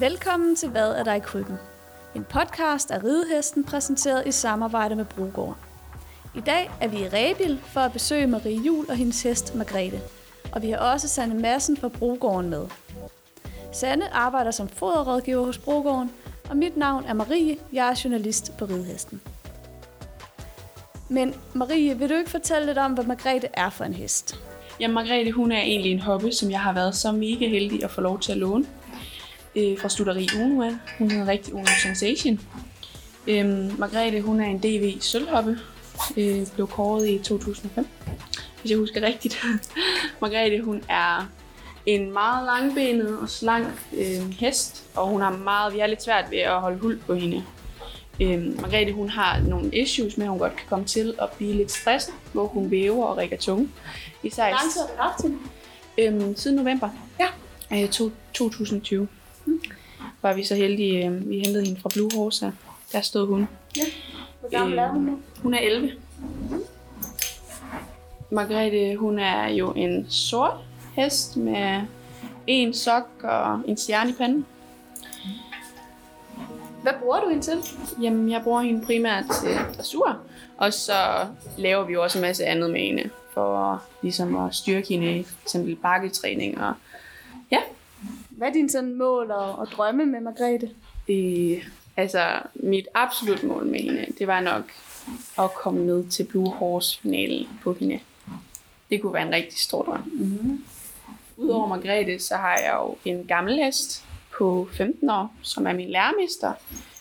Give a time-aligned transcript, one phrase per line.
[0.00, 1.56] Velkommen til Hvad er der i krybben?
[2.14, 5.54] En podcast af Ridehesten præsenteret i samarbejde med Brugården.
[6.36, 10.00] I dag er vi i Rebil for at besøge Marie Jul og hendes hest Margrethe.
[10.52, 12.66] Og vi har også Sanne Madsen fra Brogården med.
[13.72, 16.10] Sanne arbejder som foderrådgiver hos Brogården,
[16.50, 17.56] og mit navn er Marie.
[17.72, 19.20] Jeg er journalist på Ridehesten.
[21.08, 24.40] Men Marie, vil du ikke fortælle lidt om, hvad Margrethe er for en hest?
[24.80, 27.90] Ja, Margrethe, hun er egentlig en hobby, som jeg har været så mega heldig at
[27.90, 28.66] få lov til at låne
[29.56, 30.72] øh, fra Studeri Uno af.
[30.98, 32.40] Hun hedder rigtig Uno Sensation.
[33.26, 35.58] Øhm, Margrethe, hun er en DV sølvhoppe,
[36.16, 37.86] øh, blev kåret i 2005,
[38.60, 39.44] hvis jeg husker rigtigt.
[40.22, 41.28] Margrethe, hun er
[41.86, 46.24] en meget langbenet og slank øh, hest, og hun har meget, vi har lidt svært
[46.30, 47.44] ved at holde hul på hende.
[48.20, 51.52] Øhm, Margrethe, hun har nogle issues med, at hun godt kan komme til at blive
[51.52, 53.68] lidt stresset, hvor hun væver og rækker tunge.
[54.22, 55.38] Især Hvor lang tid har du haft hende?
[55.98, 56.88] øhm, siden november
[57.20, 57.26] Ja.
[57.82, 59.08] øh, to, 2020 mm.
[60.22, 62.44] Var vi så heldige, øh, vi hentede hende fra Blue Horse.
[62.44, 62.52] her.
[62.92, 63.48] Der stod hun.
[64.40, 65.18] Hvor gammel er hun nu?
[65.42, 65.90] Hun er 11.
[68.30, 70.56] Margrethe, hun er jo en sort
[70.96, 71.80] hest med
[72.46, 74.46] en sok og en stjerne i panden.
[76.82, 77.58] Hvad bruger du hende til?
[78.02, 80.18] Jamen, jeg bruger hende primært til dressur,
[80.56, 81.26] og så
[81.58, 85.26] laver vi jo også en masse andet med hende, for ligesom at styrke hende i
[85.44, 86.60] eksempel bakketræning.
[86.60, 86.72] Og
[87.50, 87.58] ja,
[88.40, 90.70] Hvad er dine sådan mål og, og drømme med Margrethe?
[91.06, 91.62] det,
[91.96, 94.62] altså mit absolut mål med hende, det var nok
[95.38, 98.00] at komme med til Blue Horse finalen på hende.
[98.90, 100.02] Det kunne være en rigtig stor drøm.
[100.12, 100.64] Mm-hmm.
[101.36, 104.04] Udover Margrethe, så har jeg jo en gammel hest
[104.38, 106.52] på 15 år, som er min lærermester.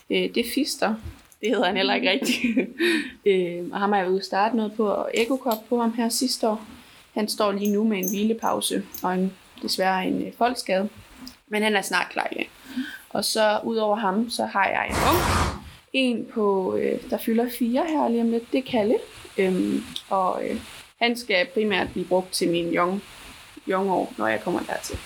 [0.09, 0.95] Øh, det er Fister.
[1.41, 2.69] Det hedder han heller ikke rigtigt.
[3.25, 6.47] øh, og ham har jeg ude starte noget på, og ekokop på ham her sidste
[6.49, 6.65] år.
[7.14, 10.89] Han står lige nu med en hvilepause, og en, desværre en øh, folkskade.
[11.49, 12.48] Men han er snart klar igen.
[13.10, 15.20] Og så udover ham, så har jeg en ung.
[15.93, 18.52] En på, øh, der fylder fire her lige om lidt.
[18.52, 18.98] Det er Kalle.
[19.37, 20.61] Øhm, og øh,
[21.02, 23.04] han skal primært blive brugt til min young,
[23.67, 24.99] young år, når jeg kommer dertil.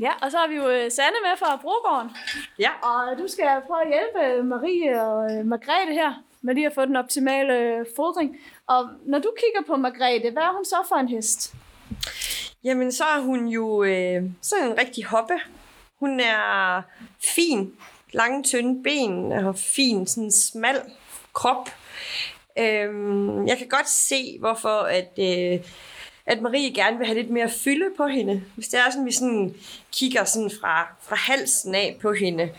[0.00, 2.10] Ja, og så har vi jo øh, Sanne med fra Brogården.
[2.58, 2.70] Ja.
[2.82, 6.84] Og du skal prøve at hjælpe Marie og øh, Margrethe her med lige at få
[6.84, 8.36] den optimale øh, fodring.
[8.66, 11.54] Og når du kigger på Margrethe, hvad er hun så for en hest?
[12.64, 15.34] Jamen, så er hun jo øh, sådan en rigtig hoppe.
[16.00, 16.82] Hun er
[17.34, 17.72] fin,
[18.12, 20.80] lange, tynde ben, og fin, sådan smal
[21.32, 21.68] krop.
[22.58, 25.60] Øhm, jeg kan godt se, hvorfor at, øh,
[26.26, 28.42] at Marie gerne vil have lidt mere fylde på hende.
[28.54, 29.54] Hvis det er sådan, vi sådan
[29.92, 32.50] kigger sådan fra, fra halsen af på hende,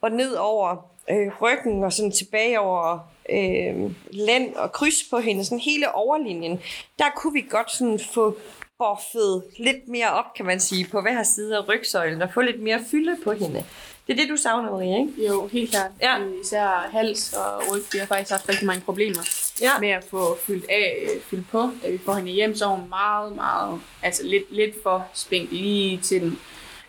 [0.00, 2.98] og ned over øh, ryggen, og sådan tilbage over
[3.30, 6.60] øh, lænd og kryds på hende, sådan hele overlinjen,
[6.98, 8.36] der kunne vi godt sådan få
[8.82, 12.62] buffet lidt mere op, kan man sige, på hver side af rygsøjlen, og få lidt
[12.62, 13.64] mere fylde på hende.
[14.06, 15.26] Det er det, du savner, Marie, ikke?
[15.26, 15.90] Jo, helt klart.
[16.00, 16.18] Ja.
[16.20, 17.82] Øh, Især hals og ryg.
[17.92, 19.22] Vi har faktisk haft rigtig mange problemer
[19.60, 19.70] Ja.
[19.80, 21.70] med at få fyldt af, øh, fyldt på.
[21.82, 25.52] Da vi får hende hjem, så er hun meget, meget, altså lidt, lidt for spændt
[25.52, 26.38] lige til den.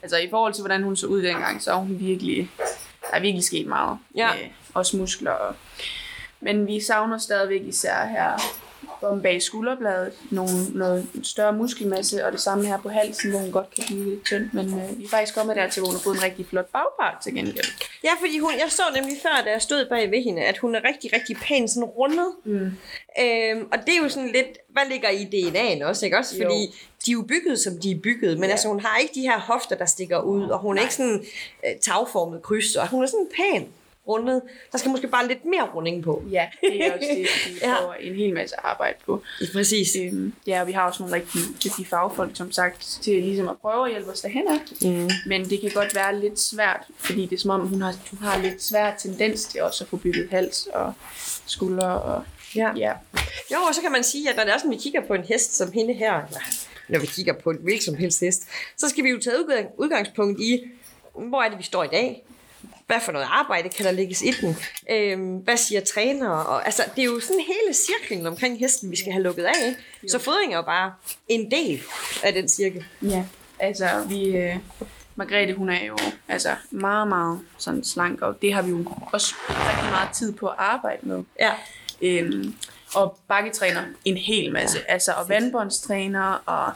[0.01, 2.49] Altså i forhold til, hvordan hun så ud dengang, så er hun virkelig,
[3.01, 3.97] der er virkelig sket meget.
[4.15, 4.27] Ja.
[4.33, 4.41] Med
[4.73, 5.31] også muskler.
[5.31, 5.55] Og,
[6.39, 8.41] men vi savner stadigvæk især her
[9.03, 13.51] om bag skulderbladet nogle, noget større muskelmasse, og det samme her på halsen, hvor hun
[13.51, 14.49] godt kan blive lidt tynd.
[14.53, 17.23] Men øh, vi er faktisk kommet dertil, hvor hun har fået en rigtig flot bagpart
[17.23, 17.65] til gengæld.
[18.03, 20.75] Ja, fordi hun, jeg så nemlig før, da jeg stod bag ved hende, at hun
[20.75, 22.27] er rigtig, rigtig pæn, sådan rundet.
[22.45, 22.71] Mm.
[23.21, 26.37] Øhm, og det er jo sådan lidt, hvad ligger i DNA'en også, ikke også?
[26.37, 26.43] Jo.
[26.43, 26.75] Fordi
[27.05, 28.51] de er jo bygget, som de er bygget, men Ja.
[28.51, 31.25] altså hun har ikke de her hofter, der stikker ud, og hun er ikke sådan
[31.65, 33.67] øh, tagformet kryds, og hun er sådan pæn
[34.07, 34.41] rundet.
[34.71, 36.23] Der skal måske bare lidt mere runding på.
[36.31, 37.73] Ja, det er også det, vi Ja.
[37.73, 39.21] får en hel masse arbejde på.
[39.53, 39.95] Præcis.
[40.01, 43.55] Øhm, ja, og vi har også nogle rigtig dygtige fagfolk, som sagt, til ligesom at
[43.61, 44.45] prøve at hjælpe os derhen.
[44.81, 45.09] Mm.
[45.27, 48.19] Men det kan godt være lidt svært, fordi det er som om, hun har, hun
[48.19, 50.93] har lidt svær tendens til også at få bygget hals og
[51.45, 52.01] skuldre.
[52.01, 52.23] Og,
[52.55, 52.71] Ja.
[52.77, 52.91] ja.
[53.51, 55.23] Jo, og så kan man sige, at når det er sådan, vi kigger på en
[55.23, 56.39] hest som hende her, eller
[56.89, 58.43] når vi kigger på en hvilken som helst hest,
[58.77, 60.61] så skal vi jo tage udgang- udgangspunkt i,
[61.15, 62.23] hvor er det, vi står i dag?
[62.87, 64.57] Hvad for noget arbejde kan der lægges i den?
[64.91, 66.29] Øhm, hvad siger træner?
[66.29, 69.67] Og, altså, det er jo sådan hele cirklen omkring hesten, vi skal have lukket af.
[69.67, 69.79] Ikke?
[70.11, 70.93] Så fodring er jo bare
[71.27, 71.83] en del
[72.23, 72.85] af den cirkel.
[73.01, 73.25] ja.
[73.59, 74.37] Altså, vi...
[74.37, 74.55] Øh,
[75.15, 75.97] Margrethe, hun er jo
[76.27, 80.47] altså meget, meget sådan slank, og det har vi jo også rigtig meget tid på
[80.47, 81.23] at arbejde med.
[81.39, 81.51] Ja.
[82.01, 82.55] Øhm,
[82.95, 84.91] og bakketræner en hel masse.
[84.91, 86.73] Altså, og vandbåndstræner, og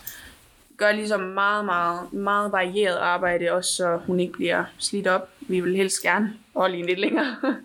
[0.77, 5.29] gør ligesom meget, meget, meget varieret arbejde, også så hun ikke bliver slidt op.
[5.39, 7.35] Vi vil helst gerne holde hende lidt længere.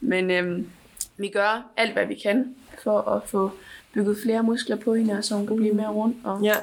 [0.00, 0.70] Men øhm,
[1.16, 3.50] vi gør alt, hvad vi kan for at få
[3.94, 6.14] bygget flere muskler på hende, så hun kan blive mere rund.
[6.24, 6.54] Og, ja.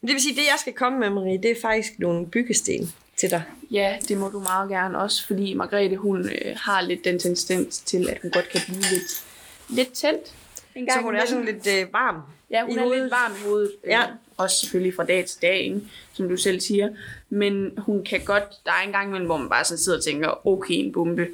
[0.00, 2.26] Men det vil sige, at det jeg skal komme med, Marie, det er faktisk nogle
[2.26, 3.42] byggesten til dig.
[3.70, 7.78] Ja, det må du meget gerne også, fordi Margrethe, hun øh, har lidt den tendens
[7.78, 9.24] til, at hun godt kan blive lidt,
[9.68, 10.34] lidt tændt.
[10.74, 12.22] En Så hun er sådan lidt øh, varm.
[12.50, 13.00] Ja, hun i er hovedet.
[13.02, 13.72] lidt varm i hovedet.
[13.84, 14.02] øh, Ja.
[14.36, 15.80] Også selvfølgelig fra dag til dag, ikke?
[16.12, 16.88] som du selv siger.
[17.28, 20.04] Men hun kan godt, der er en gang imellem, hvor man bare sådan sidder og
[20.04, 21.26] tænker, okay, en bombe.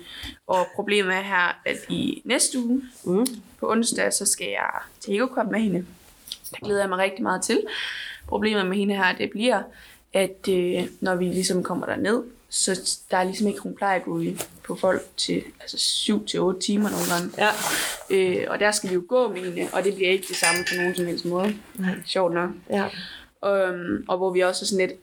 [0.47, 3.27] Og problemet er her, at i næste uge, Mm.
[3.61, 4.71] på onsdag, så skal jeg
[5.01, 5.87] til Hegokop med hende.
[6.51, 7.63] Der glæder jeg mig rigtig meget til.
[8.29, 9.63] Problemet med hende her, det bliver,
[10.13, 13.61] at øh, når vi ligesom kommer derned, så der er ligesom ikke,
[14.23, 17.31] i på folk til altså 7-8 timer nogle gange.
[17.39, 17.51] Ja.
[18.11, 20.65] Øh, og der skal vi jo gå med hende, og det bliver ikke det samme
[20.69, 21.57] på nogen som helst måde.
[21.75, 21.95] Nej.
[22.07, 22.51] Sjovt nok.
[22.71, 22.85] Ja.
[23.43, 25.01] Um, og hvor vi også er sådan lidt,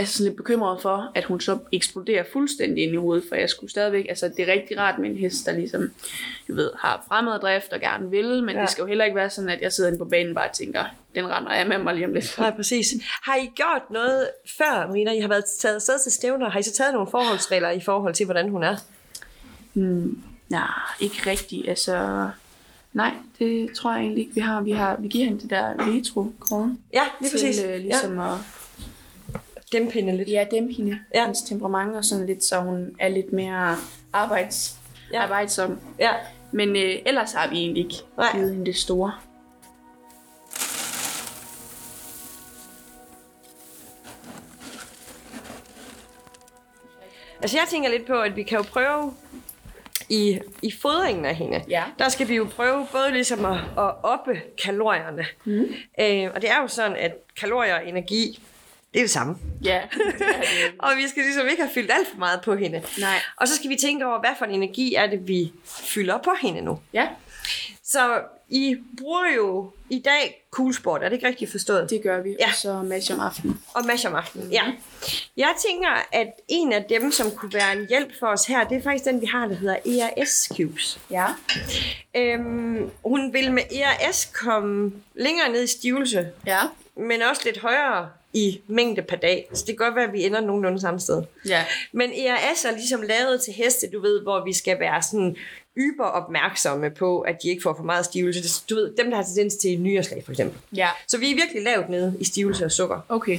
[0.00, 3.48] altså sådan lidt bekymrede for, at hun så eksploderer fuldstændig ind i hovedet, for jeg
[3.48, 5.90] skulle stadigvæk, altså det er rigtig rart med en hest, der ligesom,
[6.48, 8.60] du ved, har fremaddrift og gerne vil, men Ja.
[8.62, 10.48] det skal jo heller ikke være sådan, at jeg sidder inde på banen og bare
[10.52, 12.38] tænker, den render jeg med mig lige om lidt.
[12.38, 12.86] Nej, præcis.
[13.22, 15.12] Har I gjort noget før, Marina?
[15.12, 16.50] I har været taget afsted til stævner.
[16.50, 18.76] Har I så taget nogle forholdsregler i forhold til, hvordan hun er?
[19.72, 20.68] Hmm, nej,
[21.00, 22.28] ikke rigtigt, altså...
[22.92, 24.60] Nej, det tror jeg egentlig ikke, vi har.
[24.60, 26.70] Vi, har, vi giver hende det der retro-kort.
[26.92, 27.56] Ja, lige præcis.
[27.56, 28.32] Til, øh, ligesom ja.
[28.32, 28.38] at
[29.72, 30.28] Dæmpe hende lidt.
[30.28, 31.22] ja, dæmpe hende, Ja.
[31.22, 33.76] hendes temperament og sådan lidt, så hun er lidt mere
[34.12, 34.76] arbejds,
[35.12, 35.22] ja.
[35.22, 35.80] arbejdsom.
[35.98, 36.10] Ja.
[36.52, 38.28] Men øh, ellers har vi egentlig ikke Nej.
[38.32, 39.12] givet hende det store.
[47.42, 49.14] Altså jeg tænker lidt på, at vi kan jo prøve
[50.08, 51.62] i, i fodringen af hende.
[51.68, 51.84] Ja.
[51.98, 55.26] Der skal vi jo prøve både ligesom at, at oppe kalorierne.
[55.44, 55.60] Mm.
[56.00, 58.42] Øh, og det er jo sådan, at kalorier og energi,
[58.92, 59.36] det er det samme.
[59.64, 60.26] Ja, det det.
[60.78, 62.82] Og vi skal ligesom ikke have fyldt alt for meget på hende.
[63.00, 63.20] Nej.
[63.36, 66.30] Og så skal vi tænke over, hvad for en energi er det, vi fylder på
[66.42, 66.78] hende nu.
[66.92, 67.08] Ja,
[67.84, 71.90] Så I bruger jo i dag coolsport, er det ikke rigtigt forstået?
[71.90, 72.36] det gør vi.
[72.40, 72.46] Ja.
[72.48, 73.60] Og så match om aftenen.
[73.74, 74.62] Og mash om aftenen, ja.
[75.36, 78.78] Jeg tænker, at en af dem, som kunne være en hjælp for os her, det
[78.78, 81.00] er faktisk den, vi har, der hedder ERS Cubes.
[81.10, 81.26] Ja.
[82.16, 86.60] Øhm, hun vil med ERS komme længere ned i stivelse, Ja.
[86.96, 89.48] men også lidt højere i mængde per dag.
[89.52, 91.22] Så det kan godt være, at vi ender nogenlunde samme sted.
[91.48, 91.64] Ja.
[91.92, 95.36] Men ERS er ligesom lavet til heste, du ved, hvor vi skal være sådan
[95.78, 98.64] yber opmærksomme på, at de ikke får for meget stivelse.
[98.70, 100.60] Du ved, dem, der har tendens til nyreslag for eksempel.
[100.76, 100.88] Ja.
[101.08, 103.00] Så vi er virkelig lavt nede i stivelse og sukker.
[103.08, 103.38] Okay.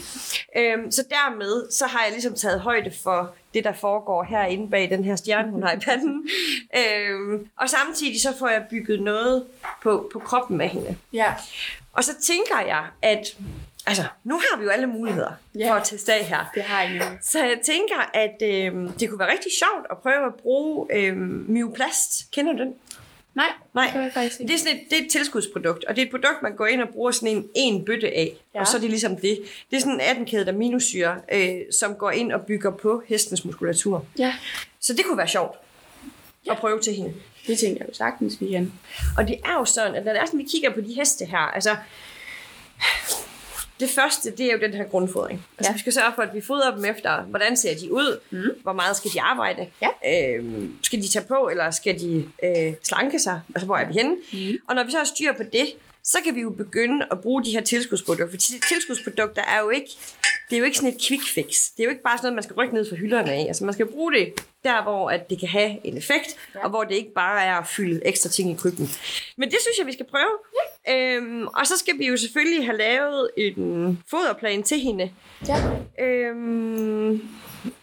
[0.58, 4.90] Øhm, så dermed, så har jeg ligesom taget højde for det, der foregår herinde bag
[4.90, 6.30] den her stjerne, hun har i panden.
[6.80, 9.46] øhm, og samtidig så får jeg bygget noget
[9.84, 10.98] på, på kroppen med hende.
[11.14, 11.34] Ja.
[11.94, 13.38] Og så tænker jeg, at
[13.88, 15.70] altså, nu har vi jo alle muligheder Ja.
[15.70, 16.46] for at teste af her.
[16.56, 17.06] Det har jeg ikke.
[17.22, 21.46] Så jeg tænker, at øhm, det kunne være rigtig sjovt at prøve at bruge øhm,
[21.48, 22.32] Myoplast.
[22.32, 22.74] Kender du den?
[23.36, 23.92] Nej, Nej.
[23.94, 24.52] det jeg faktisk ikke.
[24.52, 26.66] Det er, sådan et, det er et tilskudsprodukt, og det er et produkt, man går
[26.66, 28.34] ind og bruger sådan en, en bøtte af.
[28.56, 28.60] Ja.
[28.60, 29.40] Og så er det ligesom det.
[29.72, 34.06] Det er sådan en 18-kædet aminosyre, øh, som går ind og bygger på hestens muskulatur.
[34.18, 34.36] Ja.
[34.80, 35.58] Så det kunne være sjovt
[36.46, 36.52] ja.
[36.52, 37.14] at prøve til hende.
[37.48, 38.74] Det tænker jeg jo sagtens, vi kan.
[39.18, 41.26] Og det er jo sådan, at når det er sådan, vi kigger på de heste
[41.26, 41.76] her, altså...
[43.82, 45.46] Det første, det er jo den her grundfodring.
[45.58, 45.74] Altså, ja.
[45.74, 48.62] Vi skal sørge for, at vi fodrer dem efter, hvordan ser de ud, mm.
[48.64, 49.90] hvor meget skal de arbejde, Ja.
[50.36, 53.94] øhm, skal de tage på, eller skal de øh, slanke sig, altså hvor er vi
[53.94, 54.16] henne.
[54.34, 54.58] Mm.
[54.70, 55.68] Og når vi så har styr på det,
[56.04, 58.38] så kan vi jo begynde at bruge de her tilskudsprodukter, for
[58.70, 59.90] tilskudsprodukter er jo ikke,
[60.50, 61.48] det er jo ikke sådan et quick fix.
[61.78, 63.46] Det er jo ikke bare sådan noget, man skal rykke ned fra hylderne af.
[63.48, 66.64] Altså man skal bruge det der, hvor at det kan have en effekt, ja.
[66.64, 68.90] og hvor det ikke bare er at fylde ekstra ting i krybben.
[69.38, 70.34] Men det synes jeg, vi skal prøve.
[70.56, 70.66] Ja.
[70.90, 75.12] Øhm, og så skal vi jo selvfølgelig have lavet en foderplan til hende.
[75.48, 75.58] Ja.
[76.06, 77.28] Øhm,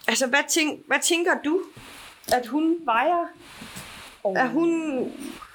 [0.08, 1.60] altså, hvad, tænk, hvad tænker du,
[2.32, 3.26] at hun vejer?
[4.24, 4.36] Oh.
[4.38, 4.98] Er hun...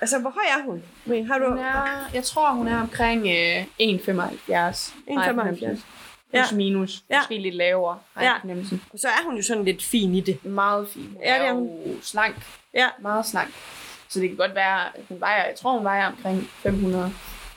[0.02, 0.84] Altså, hvor høj er hun?
[1.06, 1.50] Men Har du...
[1.50, 4.94] Hun er, jeg tror, hun er omkring øh, 1,75.
[5.10, 5.56] 1,75.
[5.56, 5.82] Plus
[6.34, 6.44] Ja.
[6.56, 7.04] minus.
[7.10, 7.20] Ja.
[7.20, 8.00] Måske lidt lavere.
[8.14, 8.38] har Ja.
[8.42, 8.82] fornemmelsen.
[8.94, 10.46] Og så er hun jo sådan lidt fin i det.
[10.46, 11.04] Meget fin.
[11.14, 11.68] Hun Ja, det er er hun.
[11.68, 12.36] jo slank.
[12.74, 12.88] Ja.
[13.02, 13.50] Meget slank.
[14.10, 17.14] Så det kan godt være, at hun vejer, jeg tror, hun vejer omkring 500.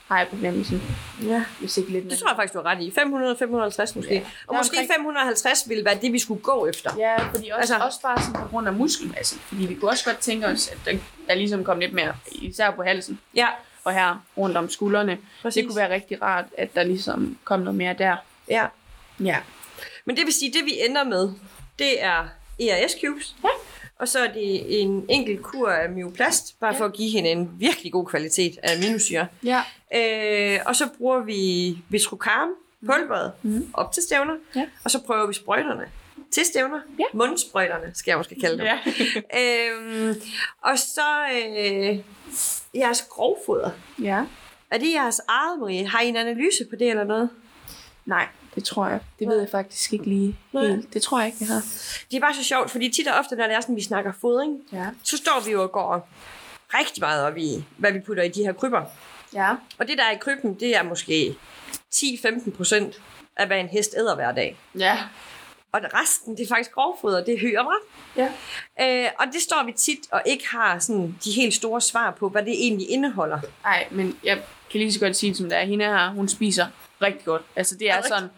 [0.09, 0.83] Har jeg på fornemmelsen.
[1.23, 1.45] Ja.
[1.59, 2.19] Hvis ikke lidt Det mere.
[2.19, 2.91] tror jeg faktisk, du har ret i.
[2.91, 4.15] 500-550 måske.
[4.15, 4.21] Ja.
[4.47, 6.91] Og Der måske omkring- 550 ville være det, vi skulle gå efter.
[6.99, 9.39] Ja, fordi også, Altså- også bare sådan på grund af muskelmassen.
[9.41, 10.93] Fordi vi kunne også godt tænke os, at der,
[11.29, 13.47] der ligesom kom lidt mere, især på halsen Ja,
[13.85, 15.19] og her rundt om skuldrene.
[15.43, 15.55] præcis.
[15.63, 18.17] Det kunne være rigtig rart, at der ligesom kom noget mere der.
[18.49, 18.67] Ja.
[19.21, 19.37] Ja.
[20.05, 21.31] Men det vil sige, det vi ender med,
[21.79, 22.25] det er
[22.61, 23.37] ERS cubes.
[23.45, 23.49] Ja.
[23.99, 26.81] Og så er det en enkelt kur af myoplast, bare Ja.
[26.81, 29.27] for at give hende en virkelig god kvalitet af aminosyre.
[29.45, 29.63] Ja.
[29.95, 32.49] Øh, og så bruger vi Vitrocarm,
[32.87, 33.71] pulveret, Mhm.
[33.75, 34.35] op til stævner.
[34.57, 34.67] Ja.
[34.85, 35.85] Og så prøver vi sprøjterne
[36.31, 36.81] til stævner.
[36.99, 37.05] Ja.
[37.15, 38.67] Mundsprøjterne, skal jeg måske kalde dem.
[38.67, 38.79] Ja.
[39.41, 40.15] øhm,
[40.63, 41.99] og så øh,
[42.75, 43.71] jeres grovfoder.
[44.03, 44.25] ja.
[44.71, 45.87] Er det jeres eget, Marie?
[45.89, 47.31] Har I en analyse på det eller noget?
[48.07, 49.01] Nej, Det tror jeg.
[49.19, 50.67] Det ved jeg faktisk ikke lige Nej.
[50.67, 50.95] helt.
[50.95, 51.63] Det tror jeg ikke, jeg har.
[52.11, 54.13] Det er bare så sjovt, fordi tit og ofte, når det er sådan, vi snakker
[54.21, 54.87] fodring, Ja.
[55.03, 56.09] så står vi jo og går
[56.75, 58.83] rigtig meget op i, hvad vi putter i de her krybber.
[59.35, 59.55] Ja.
[59.79, 61.37] Og det, der er i krybben, det er måske
[61.95, 62.95] 10-15 procent
[63.37, 64.57] af, hvad en hest æder hver dag.
[64.79, 64.99] Ja.
[65.73, 68.29] Og resten, det er faktisk grovfoder, det er hø og bræt.
[68.79, 69.05] Ja.
[69.05, 72.29] Øh, og det står vi tit og ikke har sådan de helt store svar på,
[72.29, 73.41] hvad det egentlig indeholder.
[73.65, 75.65] Ej, men jeg kan lige så godt sige som det er.
[75.65, 76.67] Hende her, hun spiser
[77.03, 77.43] rigtig godt.
[77.57, 78.29] Altså, det er Er sådan,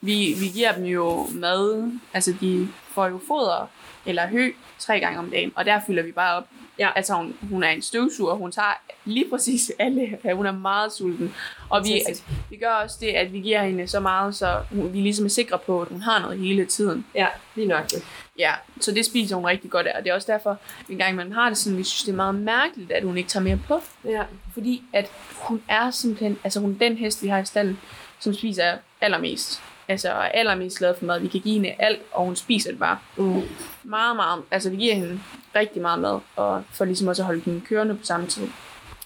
[0.00, 1.92] vi, vi giver dem jo mad.
[2.14, 3.70] Altså, de får jo foder
[4.06, 6.44] eller hø tre gange om dagen, og der fylder vi bare op.
[6.78, 6.90] Ja.
[6.96, 10.18] Altså, hun, hun er en støvsuger, hun tager lige præcis alle.
[10.34, 11.34] Hun er meget sulten.
[11.68, 14.92] Og vi, altså, vi gør også det, at vi giver hende så meget, så hun,
[14.92, 17.06] vi ligesom er sikre på, at hun har noget hele tiden.
[17.14, 18.04] Ja, lige nok det.
[18.38, 20.58] Ja, så det spiser hun rigtig godt af, og det er også derfor,
[20.88, 23.28] en gang man har det sådan, vi synes, det er meget mærkeligt, at hun ikke
[23.28, 23.80] tager mere på.
[24.04, 24.22] Ja.
[24.54, 27.78] Fordi at hun er simpelthen, altså hun er den hest, vi har i stallen,
[28.20, 29.62] som spiser allermest.
[29.88, 31.20] Altså er allermest glad for mad.
[31.20, 32.98] Vi kan give hende alt, og hun spiser det bare.
[33.16, 33.42] Mm.
[33.82, 34.42] Meget, meget.
[34.50, 35.20] Altså vi giver hende
[35.54, 38.48] rigtig meget mad, og for ligesom også at holde hende kørende på samme tid.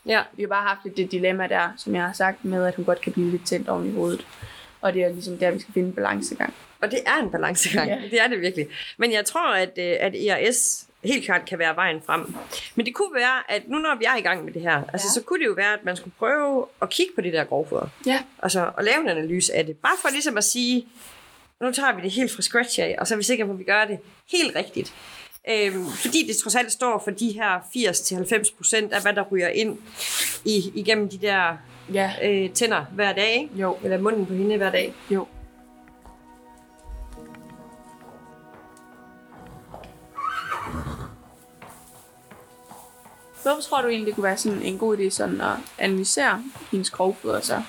[0.07, 0.23] Ja.
[0.33, 2.85] Vi har bare haft lidt det dilemma der, som jeg har sagt, med at hun
[2.85, 4.27] godt kan blive lidt tændt oven i hovedet.
[4.81, 6.55] Og det er ligesom der, vi skal finde en balancegang.
[6.83, 7.91] Og det er en balancegang.
[7.91, 8.01] Ja.
[8.11, 8.67] Det er det virkelig.
[8.97, 12.35] Men jeg tror, at, øh, at ERS helt klart kan være vejen frem.
[12.75, 15.07] Men det kunne være, at nu når vi er i gang med det her, altså,
[15.09, 15.13] Ja.
[15.21, 17.89] så kunne det jo være, at man skulle prøve at kigge på det der grovfoder.
[18.07, 18.23] Ja.
[18.43, 19.77] Altså at lave en analyse af det.
[19.77, 20.87] Bare for ligesom at sige,
[21.61, 23.59] nu tager vi det helt fra scratch af, og så er vi sikre på, at
[23.59, 23.99] vi gør det
[24.33, 24.95] helt rigtigt.
[25.51, 27.59] Øhm, fordi det trods alt står for de her
[28.51, 29.79] 80-90 procent af, hvad der ryger ind
[30.45, 31.57] i, igennem de der
[31.93, 32.13] Ja.
[32.25, 33.49] øh, tænder hver dag, ikke?
[33.55, 33.77] Jo.
[33.85, 34.95] eller munden på hende hver dag.
[35.11, 35.27] Jo.
[43.43, 46.91] Hvorfor tror du egentlig, det kunne være sådan en god idé sådan at analysere hendes
[46.91, 47.63] grovfoder så?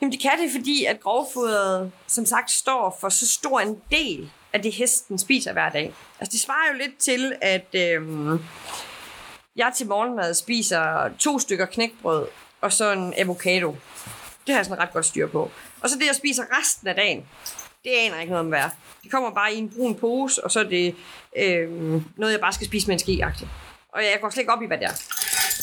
[0.00, 4.30] Jamen det kan det, fordi at grovfoderet som sagt, står for så stor en del
[4.52, 5.94] af det, hesten spiser hver dag.
[6.20, 8.38] Altså det svarer jo lidt til, at øhm,
[9.56, 12.26] jeg til morgenmad spiser to stykker knækbrød
[12.60, 13.76] og så en avocado.
[14.46, 15.50] Det har jeg sådan ret godt styr på.
[15.80, 17.26] Og så det, jeg spiser resten af dagen,
[17.84, 18.70] det aner jeg ikke noget om hvad.
[19.02, 20.94] Det kommer bare i en brun pose, og så er det
[21.36, 23.24] øhm, noget, jeg bare skal spise med en ske
[23.94, 24.96] og jeg går slet ikke op i, hvad det er.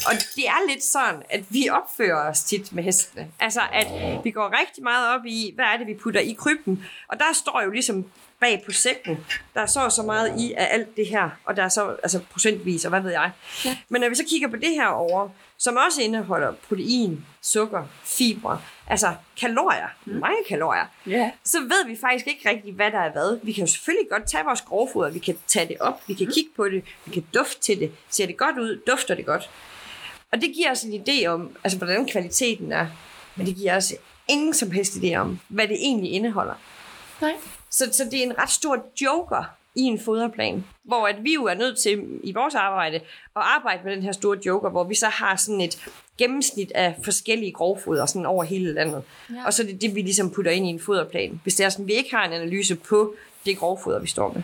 [0.07, 3.27] Og det er lidt sådan, at vi opfører os tit med hestene.
[3.39, 3.87] Altså, at
[4.23, 6.85] vi går rigtig meget op i, hvad er det, vi putter i krybben.
[7.07, 8.05] Og der står jo ligesom
[8.41, 9.17] bag på sækken,
[9.53, 11.95] der er så og så meget i af alt det her, og der er så
[12.03, 13.31] altså procentvis, og hvad ved jeg.
[13.65, 13.77] Ja.
[13.89, 18.61] Men når vi så kigger på det her over, som også indeholder protein, sukker, fibre,
[18.87, 21.31] altså kalorier, mange kalorier, Ja.
[21.43, 23.39] så ved vi faktisk ikke rigtig, hvad der er hvad.
[23.43, 26.27] Vi kan jo selvfølgelig godt tage vores grovfoder, vi kan tage det op, vi kan
[26.27, 27.91] kigge på det, vi kan dufte til det.
[28.09, 28.81] Ser det godt ud?
[28.91, 29.49] Dufter det godt?
[30.31, 32.87] Og det giver os en idé om, altså hvordan kvaliteten er.
[33.35, 33.93] Men det giver os
[34.27, 36.53] ingen som helst idé om, hvad det egentlig indeholder.
[37.21, 37.33] Nej.
[37.69, 39.43] Så, så det er en ret stor joker
[39.75, 43.01] i en foderplan, hvor at vi jo er nødt til i vores arbejde at
[43.35, 45.77] arbejde med den her store joker, hvor vi så har sådan et
[46.17, 49.03] gennemsnit af forskellige grovfoder sådan over hele landet.
[49.29, 49.45] Ja.
[49.45, 51.69] Og så er det det, vi ligesom putter ind i en foderplan, hvis det er
[51.69, 54.41] sådan, vi ikke har en analyse på det grovfoder, vi står med.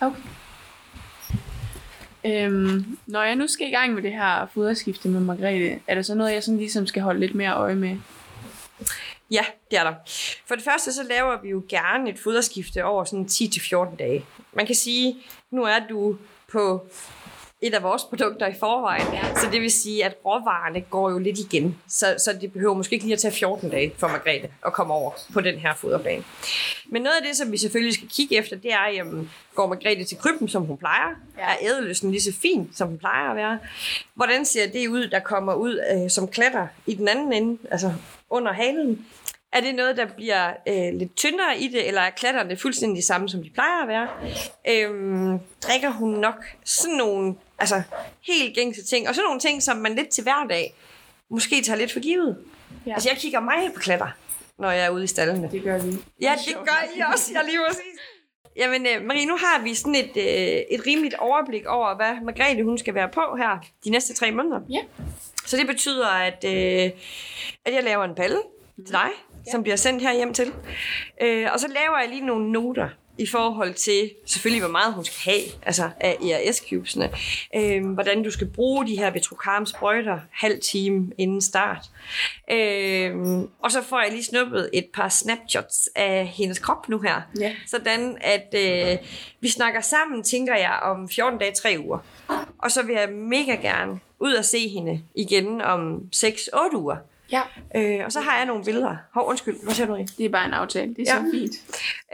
[0.00, 0.22] Okay.
[2.26, 6.02] Øhm, når jeg nu skal i gang med det her foderskifte med Margrethe, er der
[6.02, 7.96] så noget, jeg sådan ligesom skal holde lidt mere øje med?
[9.30, 9.94] Ja, det er der.
[10.46, 14.26] For det første så laver vi jo gerne et foderskifte over sådan 10-14 dage.
[14.52, 15.16] Man kan sige,
[15.50, 16.16] nu er du
[16.52, 16.86] på
[17.62, 21.38] et af vores produkter i forvejen, så det vil sige, at råvarerne går jo lidt
[21.38, 21.78] igen.
[21.88, 24.94] Så, så det behøver måske ikke lige at tage 14 dage for Margrethe at komme
[24.94, 26.24] over på den her foderplan.
[26.86, 30.04] Men noget af det, som vi selvfølgelig skal kigge efter, det er, jamen, går Margrethe
[30.04, 31.10] til krybben, som hun plejer?
[31.38, 31.42] Ja.
[31.42, 31.52] Ja.
[31.52, 33.58] Er ædeløsen lige så fin, som hun plejer at være?
[34.14, 37.92] Hvordan ser det ud, der kommer ud øh, som klatter i den anden ende, altså
[38.34, 39.06] under halen?
[39.52, 43.06] Er det noget, der bliver øh, lidt tyndere i det, eller er klatterne fuldstændig de
[43.06, 44.08] samme, som de plejer at være?
[44.68, 47.82] Øhm, drikker hun nok sådan nogle altså,
[48.26, 50.74] helt gængse ting, og sådan nogle ting, som man lidt til hverdag
[51.30, 52.36] måske tager lidt for givet?
[52.86, 52.92] Ja.
[52.94, 54.08] Altså, jeg kigger meget på klatter,
[54.58, 55.48] når jeg er ude i stallene.
[55.52, 55.98] Det gør vi.
[56.20, 57.32] Ja, det gør I også.
[57.32, 58.00] Jeg lige præcis.
[58.56, 62.64] Jamen, øh, Marie, nu har vi sådan et, øh, et rimeligt overblik over, hvad Margrethe
[62.64, 64.60] hun skal være på her de næste tre måneder.
[64.70, 64.80] Ja.
[65.46, 66.90] Så det betyder, at, øh,
[67.64, 68.38] at jeg laver en palle
[68.76, 69.08] til dig,
[69.46, 69.50] ja.
[69.50, 70.52] som bliver sendt her hjem til.
[71.22, 75.04] Øh, og så laver jeg lige nogle noter i forhold til selvfølgelig, hvor meget hun
[75.04, 77.10] skal have altså af ERS-cubesene.
[77.56, 81.90] Øh, hvordan du skal bruge de her Vetrocarm sprøjter halv time inden start.
[82.50, 83.16] Øh,
[83.58, 87.20] og så får jeg lige snuppet et par snapshots af hendes krop nu her.
[87.40, 87.52] Ja.
[87.66, 88.98] Sådan at øh,
[89.40, 91.98] vi snakker sammen, tænker jeg, om 14 dage, 3 uger.
[92.58, 96.96] Og så vil jeg mega gerne ud og se hende igen om 6-8 uger.
[97.32, 97.40] Ja.
[97.76, 98.96] Øh, og så har jeg nogle billeder.
[99.14, 100.06] Hov, undskyld, hvad siger du, Marie?
[100.18, 100.94] Det er bare en aftale.
[100.94, 101.20] Det er Ja.
[101.24, 101.52] så fint.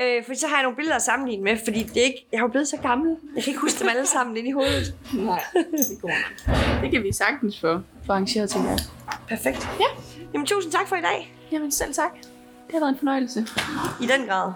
[0.01, 2.41] Øh, fordi så har jeg nogle billeder at sammenligne med, fordi det er ikke, jeg
[2.41, 3.17] har jo blevet så gammel.
[3.37, 4.95] Jeg kan ikke huske dem alle sammen ind i hovedet.
[5.15, 6.11] Nej, det går
[6.83, 8.77] Det kan vi sagtens få, få arrangeret til jer.
[9.29, 9.69] Perfekt.
[9.81, 9.87] Ja.
[10.35, 11.35] Jamen, tusind tak for i dag.
[11.53, 12.13] Jamen selv tak.
[12.67, 13.47] Det har været en fornøjelse.
[14.03, 14.53] I den grad.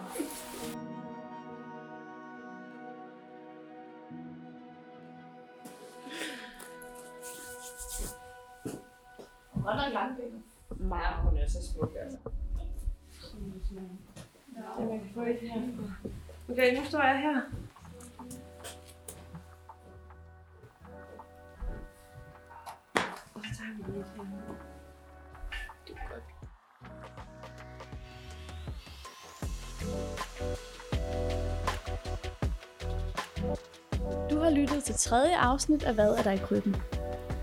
[15.17, 17.41] Okay, nu står jeg her.
[23.35, 24.25] Og så tager vi lige her.
[34.31, 36.77] Du har lyttet til tredje afsnit af Hvad er der i krybben?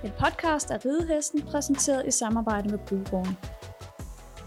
[0.04, 3.38] En podcast af Ridehesten, præsenteret i samarbejde med Brugården.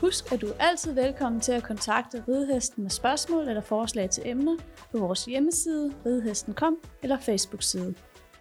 [0.04, 4.23] Husk, at du er altid velkommen til at kontakte Ridehesten med spørgsmål eller forslag til
[4.26, 4.56] emner
[4.92, 7.94] på vores hjemmeside ridehesten.com eller Facebook-side.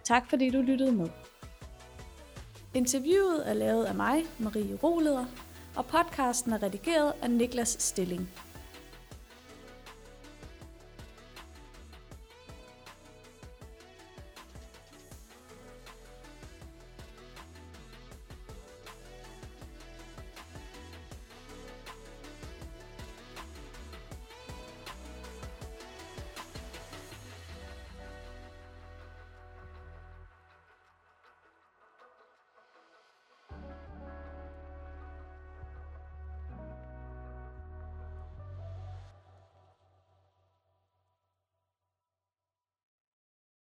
[0.03, 1.08] Tak fordi du lyttede med.
[2.74, 5.25] Interviewet er lavet af mig, Marie Roleder,
[5.75, 8.29] og podcasten er redigeret af Niklas Stilling.